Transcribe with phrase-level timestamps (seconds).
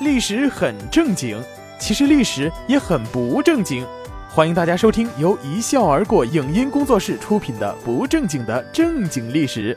[0.00, 1.40] 历史很正经，
[1.78, 3.86] 其实历史也很不正经。
[4.28, 9.72] 欢迎大家收听由一笑而过影音工作室出品的《不正经的正经历史》。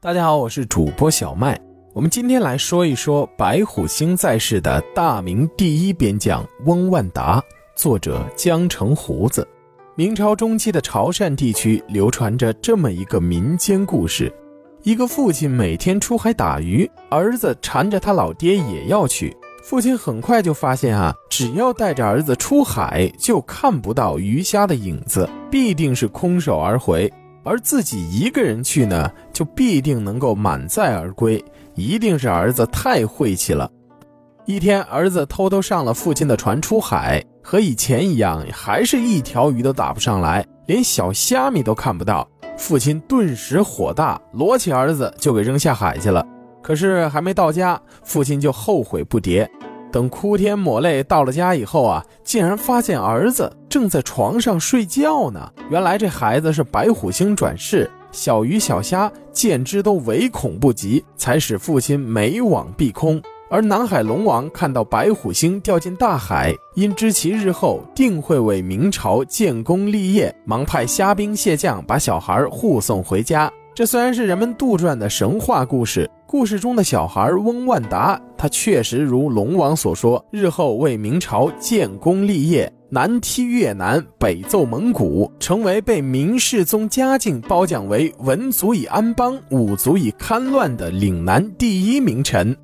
[0.00, 1.58] 大家好，我是主播小麦。
[1.94, 7.40] 我们今天来说一说白虎星在世的大明第一边将翁万达，
[7.76, 9.46] 作者江城胡子。
[9.94, 14.32] 明朝中期的潮汕地区流传着这么一个民间故事。
[14.82, 19.36] 一个父亲每天出海打鱼，儿子缠着他老爹也要去。
[19.62, 27.10] 父亲很快就发现啊，只要带着儿子出海，就看不到鱼虾的影子，必定是空手而回；
[27.44, 31.44] 而自己一个人去呢，就必定能够满载而归。
[31.74, 33.70] 一定是儿子太晦气了。
[34.46, 42.26] 一天，儿子偷偷上了父亲的船出海，和以前一样，还是一条鱼都打不上来，连小虾米都看不到。
[42.58, 46.26] 父亲顿时火大，罗起儿子就给扔下海去了。
[46.60, 49.48] 可是还没到家，父亲就后悔不迭。
[49.90, 55.50] 等哭天抹泪到了家以后啊，竟然发现儿子正在床上睡觉呢。
[55.70, 63.22] 原来这孩子是白虎星转世，小鱼小虾见之都唯恐不及，才使父亲每往必空。
[63.50, 73.50] 而南海龙王看到白虎星掉进大海，因知其日后定会为明朝建功立业，忙派虾兵蟹将把小孩护送回家。
[73.74, 92.54] 这虽然是人们杜撰的神话故事，故事中的小孩翁万达，他确实如龙王所说，日后为明朝建功立业，南踢越南，北奏蒙古，成为被明世宗嘉靖褒奖为文足以安邦，武足以堪乱的岭南第一名臣。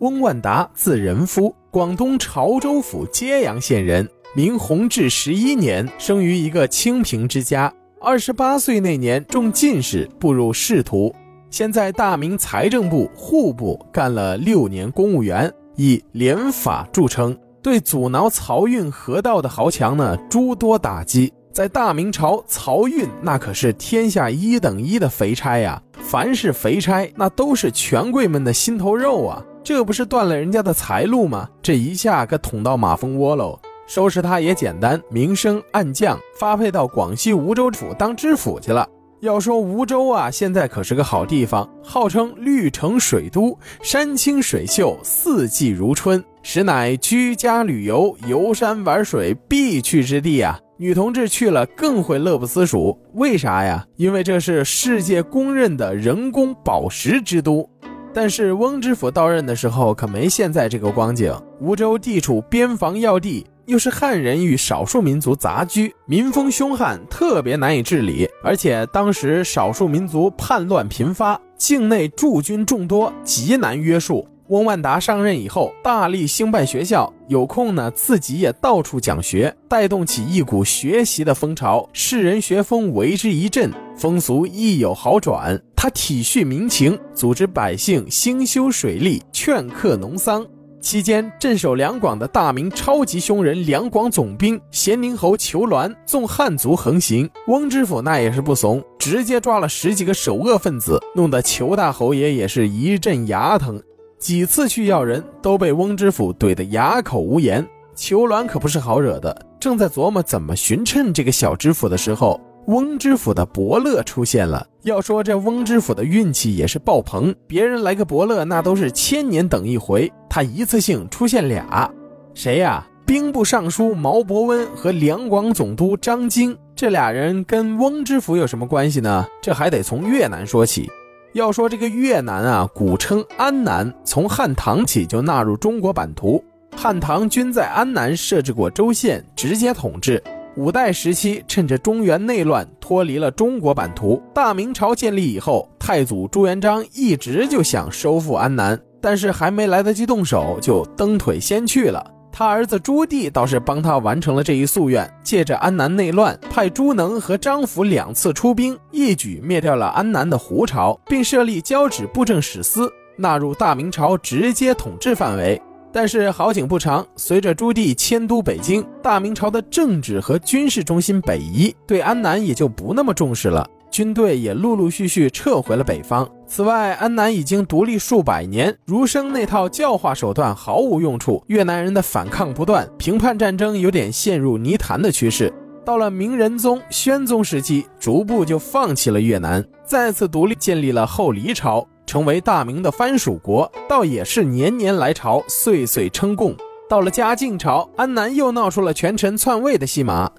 [0.00, 7.72] 翁万达，字仁夫，广东潮州府揭阳县人，明弘治十一年生于一个清贫之家。
[7.98, 11.14] 二十八岁那年中进士，步入仕途。
[11.48, 21.32] 先在大明财政部、户部干了六年公务员，以廉法著称，对阻挠漕运河道的豪强呢诸多打击。
[21.54, 29.42] 在大明朝，漕运那可是天下一等一的肥差呀，凡是肥差，那都是权贵们的心头肉啊。
[29.66, 31.48] 这不是断了人家的财路吗？
[31.60, 33.58] 这一下可捅到马蜂窝喽！
[33.88, 38.88] 收拾他也简单，明升暗降，发配到广西梧州府当知府去了。
[39.22, 50.60] 要说梧州啊，现在可是个好地方，号称绿城水都，山清水秀，四季如春，实乃居家旅游、游山玩水必去之地啊！
[50.78, 53.84] 女同志去了更会乐不思蜀，为啥呀？
[53.96, 57.68] 因为这是世界公认的人工宝石之都。
[58.16, 61.38] 但是翁知府到任的时候可没现在这个光景。
[61.60, 68.26] 梧州地处边防要地，又是汉人与少数民族杂居，民风凶悍，特别难以治理。
[68.42, 74.26] 而且当时少数民族叛乱频发，境内驻军众多，极难约束。
[74.48, 85.60] 翁万达上任以后，大力兴办学校，有空呢自己也到处讲学，带动起一股学习的风潮，世人学风为之一振，风俗亦有好转。
[85.74, 90.46] 他体恤民情，组织百姓兴修水利，劝客农桑。
[90.80, 103.82] 期间，镇守两广的大明超级凶人两广总兵咸宁侯裘鸾纵汉族横行，翁知府那也是不怂，直接抓了十几个首恶分子，弄得裘大侯爷也是一阵牙疼。
[104.18, 107.66] 几次去要人，都被翁知府怼得哑口无言。
[107.94, 114.66] 裘鸾可不是好惹的，正在琢磨怎么寻趁这个小知府的时候，翁知府的伯乐出现了。
[114.82, 121.90] 要说这翁知府的运气也是爆棚，别人来个伯乐那都是千年等一回，他一次性出现俩。
[122.34, 122.86] 谁呀？
[123.06, 129.24] 兵部尚书毛伯温和两广总督张京，这俩人跟翁知府有什么关系呢？
[129.40, 130.90] 这还得从越南说起。
[131.36, 136.42] 要说这个越南啊，古称安南，从汉唐起就纳入中国版图。
[136.74, 140.22] 汉唐均在安南设置过州县，直接统治。
[140.56, 144.22] 五代时期，趁着中原内乱，脱离了中国版图。
[144.32, 152.02] 大明朝建立以后，太祖朱元璋一直就想收复安南，但是还没来得及动手，就蹬腿先去了。
[152.38, 165.58] 他儿子朱棣倒是帮他完成了这一夙愿，借着安南内乱，派朱能和张辅两次出兵，一举灭掉了安南的胡朝，并设立交趾布政使司，纳入大明朝直接统治范围。
[165.90, 173.66] 但是好景不长，随着朱棣迁都北京，大明朝的政治和军事中心北移，对安南也就不那么重视了。
[173.90, 176.28] 军队也陆陆续续撤回了北方。
[176.48, 185.52] 此外，安南已经独立数百年，儒生那套教化手段毫无用处，越南人的反抗不断，平叛战争有点陷入泥潭的趋势。
[185.84, 191.86] 到了明仁宗、宣宗时期，逐步就放弃了越南，再次独立，建立了后黎朝。
[192.06, 196.54] 成为大明的藩属国，倒也是年年来朝，岁岁称贡。
[196.88, 200.30] 到了嘉靖朝，安南又闹出了权臣篡位的戏码。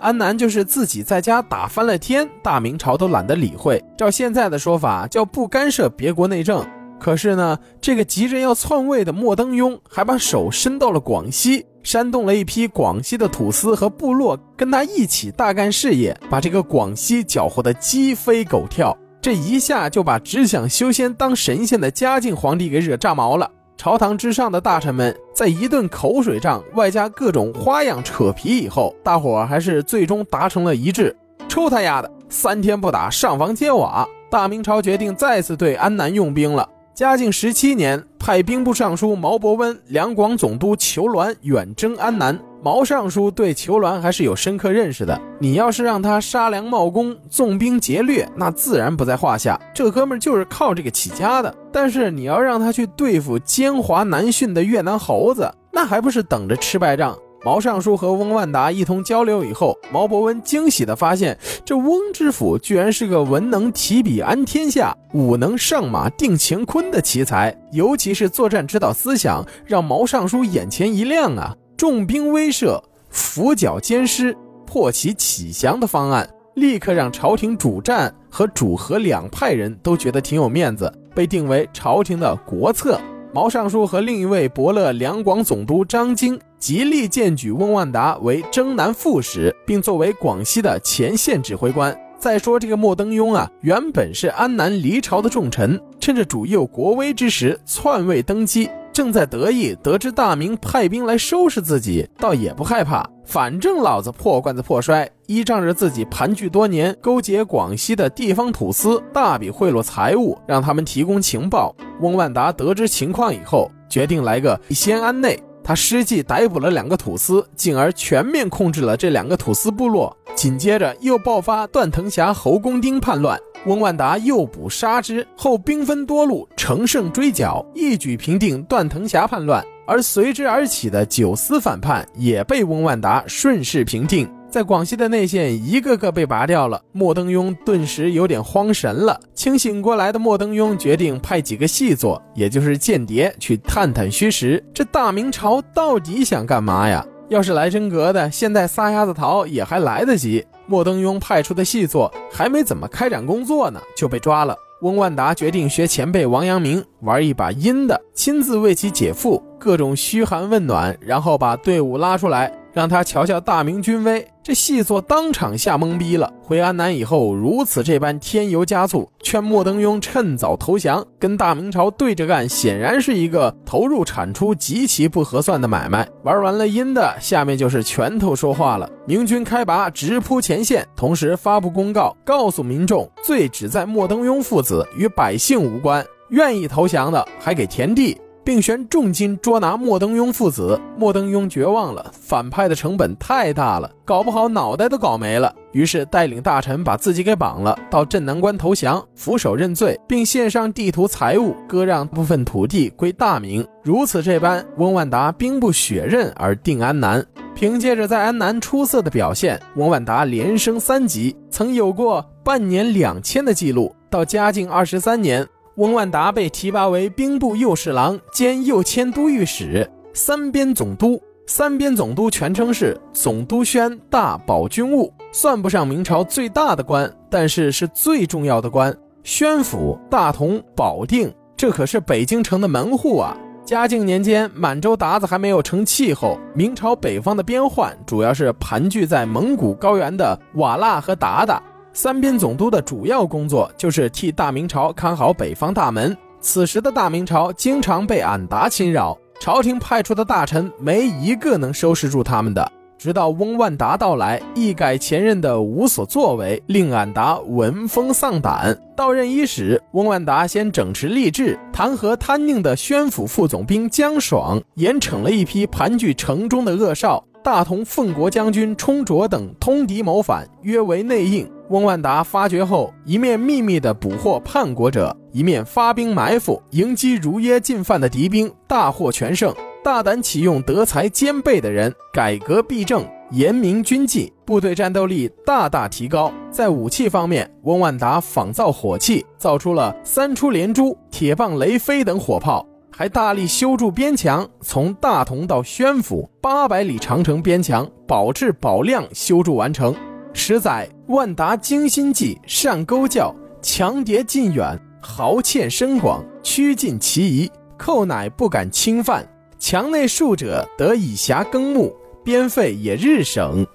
[0.00, 3.82] 安南就是自己在家打翻了天，大明朝都懒得理会。
[3.96, 6.64] 照现在的说法，叫不干涉别国内政。
[6.98, 18.96] 可是呢，这个急着要篡位的莫登庸，还把手伸到了广西，煽动了一批广西的土司和部落，跟他一起大干事业，把这个广西搅和得鸡飞狗跳。
[19.20, 23.50] 这一下就把只想修仙当神仙的嘉靖皇帝给惹炸毛了。
[23.76, 31.14] 朝堂之上的大臣们在一顿口水仗，外加各种花样扯皮以后，大伙儿还是最终达成了一致：
[31.46, 34.08] 抽他丫的，三天不打，上房揭瓦！
[34.30, 36.68] 大明朝决定再次对安南用兵了。
[36.94, 42.36] 嘉靖十七年，派兵部尚书毛伯温、两广总督裘鸾远征安南。
[42.66, 45.16] 毛尚书对裘鸾还是有深刻认识的。
[45.38, 49.56] 你要是让他杀良冒功、纵兵劫掠，那自然不在话下。
[49.72, 51.54] 这哥们儿就是靠这个起家的。
[51.70, 57.16] 但是你要让他去对付奸猾难驯的越南猴子，那还不是等着吃败仗？
[57.44, 71.54] 毛尚书和翁万达一通交流以后，毛伯温惊喜地发现，这翁知府居然是个文能提笔安天下，武能上马定乾坤的奇才，尤其是作战指导思想，让毛尚书眼前一亮啊！
[71.76, 74.34] 重兵威慑，伏剿奸师，
[74.64, 82.98] 破其起降的方案，立刻让朝廷主战和主和两派人都觉得挺有面子，被定为朝廷的国策。
[83.34, 91.94] 毛尚书和另一位伯乐两广总督张京极力荐举翁万达为征南副使，并作为广西的前线指挥官。
[92.18, 103.06] 再说这个莫登庸啊，原本是安南离朝的重臣，趁着主右国威之时篡位登基，正在得意，得知大明派兵来收拾自己，倒也不害怕。
[103.26, 111.76] 反正老子破罐子破摔，依仗着自己盘踞多年，勾结广西的地方土司，大笔贿赂财物，让他们提供情报。
[112.00, 115.38] 翁万达得知情况以后，决定来个先安内。
[115.62, 120.16] 他施计逮捕了两个土司，进而全面控制了这两个土司部落。
[120.34, 129.64] 紧接着又爆发段腾霞、侯公丁叛乱，翁万达诱捕杀之后，兵分多路，乘胜追剿，一举平定段腾霞叛乱。
[129.84, 136.80] 而随之而起的九思反叛也被翁万达顺势平定，在广西的内线一个个被拔掉了。
[136.92, 139.20] 莫登庸顿时有点慌神了。
[139.34, 144.64] 清醒过来的莫登庸决定派几个细作，也就是间谍，去探探虚实。
[144.72, 147.04] 这大明朝到底想干嘛呀？
[147.28, 150.44] 要是来真格的，现在撒丫子逃也还来得及。
[150.66, 154.56] 莫登庸派出的细作还没怎么开展工作呢，就被抓了。
[154.82, 164.28] 翁万达决定学前辈王阳明玩一把阴的，亲自为其解缚，各种嘘寒问暖，然后把队伍拉出来，让他瞧瞧大明军威。
[164.42, 166.30] 这细作当场吓懵逼了。
[166.42, 176.06] 回安南以后，如此这般添油加醋，劝莫登庸趁早投降，跟大明朝对着干，显然是一个投入产出极其不合算的买卖。
[176.22, 178.86] 玩完了阴的，下面就是拳头说话了。
[179.06, 186.04] 明军开拔，直扑前线，同时发布公告，告诉民众，罪只在莫登庸父子，与百姓无关。
[186.28, 188.20] 愿意投降的，还给田地。
[188.46, 190.80] 并悬重金捉拿莫登庸父子。
[190.96, 195.52] 莫登庸绝望了，反派的成本太大了，搞不好脑袋都搞没了。
[195.72, 203.66] 于是带领大臣把自己给绑了，到镇南关投降，俯首认罪，并献上地图财物，割让部分土地归大明。
[203.82, 207.26] 如此这般，翁万达兵不血刃而定安南。
[207.56, 213.92] 凭借着在安南出色的表现，翁万达连升三级，曾有过半年两千的记录。
[214.08, 215.44] 到嘉靖二十三年。
[215.76, 221.20] 翁万达被提拔为兵部右侍郎兼右迁都御史、三边总督。
[221.46, 228.96] 三边总督全称是总督宣大保军务，算不上明朝最大的官，但是是最重要的官。
[229.22, 233.36] 宣府、大同、保定，这可是北京城的门户啊！
[233.64, 241.60] 嘉靖年间，满洲鞑子还没有成气候，明朝北方的边患主要是盘踞在蒙古高原的瓦剌和鞑靼。
[241.96, 246.14] 三边总督的主要工作就是替大明朝看好北方大门。
[246.42, 252.70] 此时的大明朝经常被俺答侵扰，朝廷派出的大臣没一个能收拾住他们的。
[252.98, 258.78] 直到翁万达到来，一改前任的无所作为，令俺答闻风丧胆。
[258.94, 267.24] 到任伊始，翁万达先整治吏治，弹劾贪佞的宣府副总兵江爽，严惩了一批盘踞城中的恶少。
[267.42, 271.48] 大同奉国将军冲卓等通敌谋反，约为内应。
[271.68, 279.52] 翁万达发觉后，一面秘密地捕获叛国者，一面发兵埋伏，迎击如约进犯的敌兵，大获全胜。
[279.82, 286.32] 大胆启用德才兼备的人，改革弊政，严明军纪，部队战斗力大大提高。
[286.50, 299.94] 在武器方面，翁万达仿造火器，造出了三出连珠、铁棒雷飞等火炮，还大力修筑边墙，从大同到宣府八百里长城边墙，保质保量修筑完成。
[300.38, 309.26] 十载，万达精心计，善勾教，强敌近远，豪欠深广，趋近其宜，寇乃不敢侵犯。
[309.58, 313.66] 墙内戍者得以暇耕牧，边费也日省。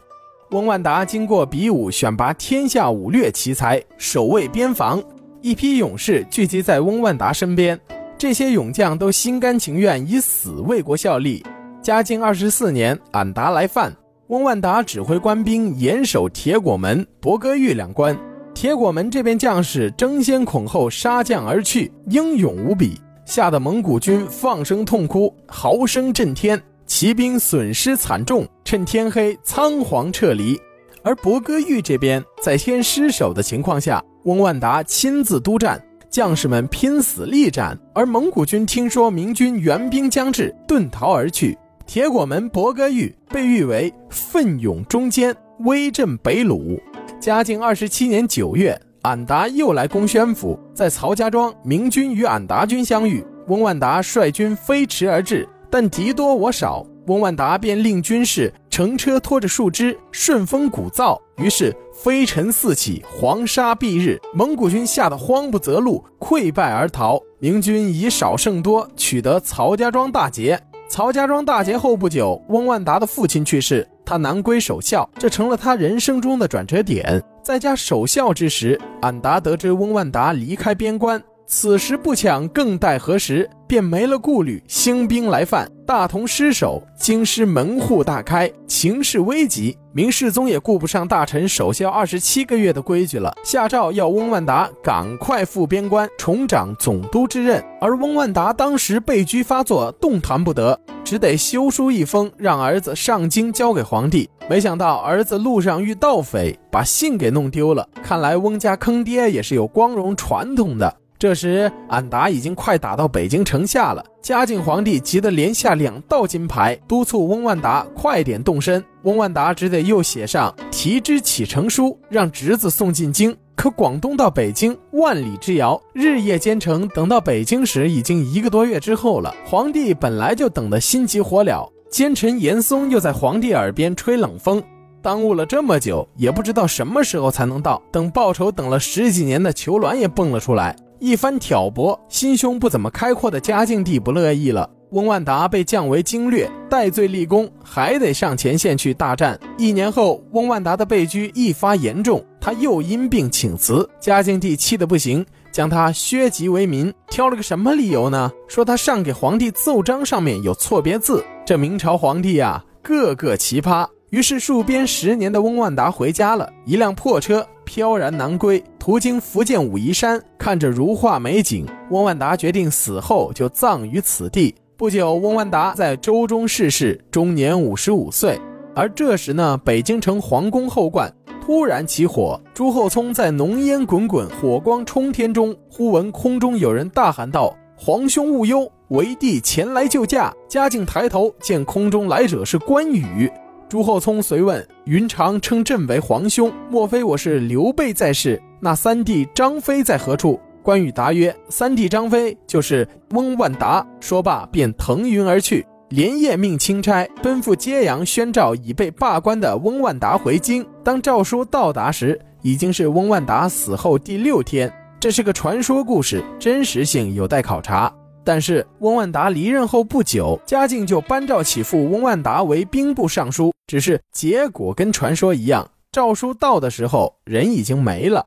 [0.51, 5.03] 翁万达经过比武，选拔天下武略奇才，守卫边防。
[5.41, 7.77] 一批勇士聚集在翁万达身边，
[8.19, 11.43] 这些勇将都心甘情愿以死为国效力。
[11.81, 13.91] 嘉靖二十四年，俺达来犯。
[14.31, 18.17] 翁万达指挥官兵严守铁果门、博歌峪两关。
[18.53, 30.57] 铁果门这边将士争先恐后杀将而去，英勇无比，吓得蒙古军放声痛哭，嚎声震天，骑兵损失惨重，趁天黑仓皇撤离。
[31.03, 41.57] 而博歌峪这边在先失守的情况下，翁万达亲自督战，将士们拼死力战，而蒙古军听说明军援兵将至，遁逃而去。
[41.93, 46.81] 铁果门博歌峪被誉为奋勇中坚，威震北鲁。
[47.19, 53.21] 嘉靖二十七年九月，俺达又来攻宣府，在曹家庄，明军与俺达军相遇。
[53.47, 64.17] 翁万达率军飞驰而至，但敌多我少，翁万达便令军士乘车拖着树枝，顺风鼓噪，于是飞尘四起，黄沙蔽日。
[64.33, 67.19] 蒙古军吓得慌不择路，溃败而逃。
[67.39, 70.57] 明军以少胜多，取得曹家庄大捷。
[70.91, 77.23] 曹家庄大捷后不久，翁万达的父亲去世，他南归守孝，这成了他人生中的转折点。
[77.41, 83.47] 在家守孝之时，安达得知翁万达离开边关，此时不抢，更待何时？
[83.67, 85.69] 便没了顾虑，兴兵来犯。
[85.85, 89.77] 大同失守，京师门户大开，情势危急。
[89.91, 97.61] 明世宗也顾不上大臣守孝二十七个月的规矩了，下诏要翁万达赶快赴边关，重掌总督之任。
[97.81, 104.29] 而翁万达当时被拘发作，动弹不得，只得修书一封，让儿子上京交给皇帝。
[104.49, 107.85] 没想到儿子路上遇盗匪，把信给弄丢了。
[108.01, 110.93] 看来翁家坑爹也是有光荣传统的。
[111.21, 114.03] 这时，俺达已经快打到北京城下了。
[114.23, 118.83] 嘉靖皇帝急得连下两道金牌，督促翁万达快点动身。
[119.03, 123.37] 翁万达只得又写上提之启程书，让侄子送进京。
[123.55, 129.31] 可广东到北京万里之遥，日夜兼程，等到北京时已经一个多月之后了。
[129.45, 134.63] 皇帝本来就等得心急火燎，奸臣严嵩又在皇帝耳边吹冷风，
[135.03, 137.79] 耽误了这么久，也不知道什么时候才能到。
[137.91, 140.75] 等报仇等了十几年的裘鸾也蹦了出来。
[141.01, 144.69] 一番挑拨，心胸不怎么开阔的嘉靖帝不乐意了。
[144.91, 149.39] 翁万达被降为经略，戴罪立功，还得上前线去大战。
[149.57, 153.89] 一年后，翁万达的被拘一发严重，他又因病请辞。
[153.99, 156.93] 嘉靖帝气得不行，将他削籍为民。
[157.09, 158.31] 挑了个什么理由呢？
[158.47, 161.25] 说他上给皇帝奏章上面有错别字。
[161.43, 163.87] 这明朝皇帝呀，个个奇葩。
[164.11, 167.43] 于是戍边十年的翁万达回家了，一辆破车。
[167.63, 174.55] 飘然南归，途经福建武夷山，看着如画美景，翁万达决定死后就葬于此地。
[174.75, 178.41] 不久，翁万达在周中逝世，终年五十五岁。
[178.73, 181.13] 而这时呢，北京城皇宫后观
[181.45, 193.31] 突然起火，朱厚熜在浓烟滚滚、火光冲天中，忽闻空中有人大喊道：“皇兄勿忧，为帝前来救驾。”嘉靖抬头见空中来者是关羽。
[193.69, 198.41] 朱厚熜遂问：“云长称朕为皇兄，莫非我是刘备在世？
[198.61, 210.63] 那三弟张飞在何处？”关羽答曰：“三弟张飞就是翁万达。”说罢便腾云而去，连夜命钦差奔赴揭阳宣召已被罢官的翁万达回京。
[210.83, 214.71] 当诏书到达时，已经是翁万达死后第六天。
[214.99, 217.91] 这是个传说故事，真实性有待考察。
[218.23, 223.51] 但是翁万达离任后不久，嘉靖就颁诏起复翁万达为兵部尚书。
[223.65, 228.23] 只是结果跟传说一样，诏书到的时候人已经没了。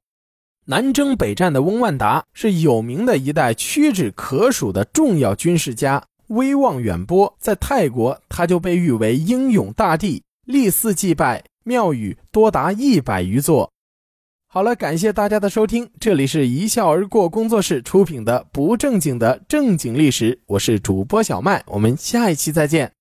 [0.66, 7.36] 南征北战的翁万达是有名的一代屈指可数的重要军事家，威望远播。
[7.38, 13.70] 在泰国，他就被誉为英勇大帝，立寺祭拜，庙宇多达一百余座。
[14.48, 22.94] 好了，感谢大家的收听，这里是一笑而过工作室出品的不正经的正经历史，我是主播小麦，我们下一期再见。